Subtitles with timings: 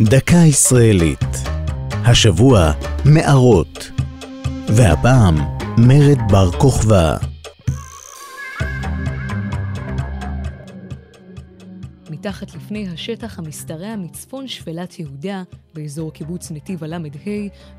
[0.00, 1.24] דקה ישראלית.
[1.90, 2.72] השבוע
[3.04, 3.90] מערות.
[4.68, 5.34] והפעם
[5.78, 7.16] מרד בר כוכבא.
[12.10, 15.42] מתחת לפני השטח המשתרע מצפון שפלת יהודה,
[15.74, 16.98] באזור קיבוץ נתיב הל"ה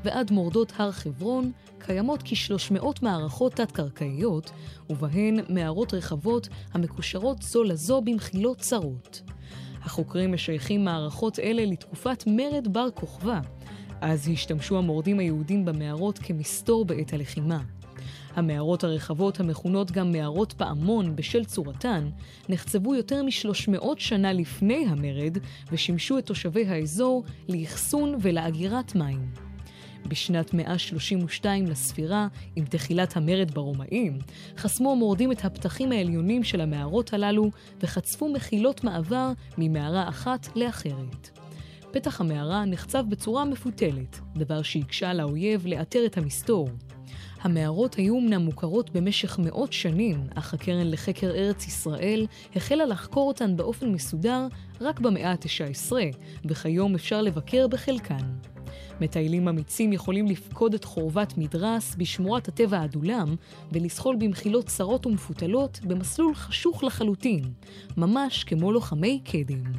[0.04, 4.50] ועד מורדות הר חברון, קיימות כ-300 מערכות תת-קרקעיות,
[4.90, 9.22] ובהן מערות רחבות המקושרות זו לזו במחילות צרות.
[9.86, 13.40] החוקרים משייכים מערכות אלה לתקופת מרד בר כוכבא.
[14.00, 17.60] אז השתמשו המורדים היהודים במערות כמסתור בעת הלחימה.
[18.34, 22.08] המערות הרחבות, המכונות גם מערות פעמון בשל צורתן,
[22.48, 25.38] נחצבו יותר מ-300 שנה לפני המרד
[25.72, 29.45] ושימשו את תושבי האזור לאחסון ולאגירת מים.
[30.08, 34.18] בשנת 132 לספירה, עם תחילת המרד ברומאים,
[34.56, 41.38] חסמו המורדים את הפתחים העליונים של המערות הללו וחצפו מחילות מעבר ממערה אחת לאחרת.
[41.92, 46.68] פתח המערה נחצב בצורה מפותלת, דבר שהקשה על האויב לאתר את המסתור.
[47.40, 53.56] המערות היו אמנם מוכרות במשך מאות שנים, אך הקרן לחקר ארץ ישראל החלה לחקור אותן
[53.56, 54.46] באופן מסודר
[54.80, 55.92] רק במאה ה-19,
[56.44, 58.55] וכיום אפשר לבקר בחלקן.
[59.00, 63.34] מטיילים אמיצים יכולים לפקוד את חורבת מדרס בשמורת הטבע האדולם
[63.72, 67.44] ולסחול במחילות צרות ומפותלות במסלול חשוך לחלוטין,
[67.96, 69.72] ממש כמו לוחמי קדם.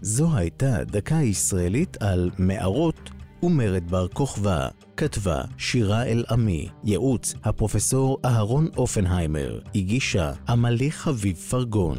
[0.00, 3.10] זו הייתה דקה ישראלית על מערות
[3.42, 4.68] ומרד בר כוכבא.
[4.96, 11.98] כתבה שירה אל-עמי, ייעוץ הפרופסור אהרון אופנהיימר, הגישה עמלי חביב פרגון.